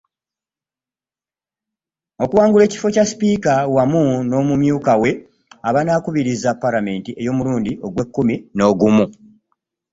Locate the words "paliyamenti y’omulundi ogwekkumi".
6.59-8.35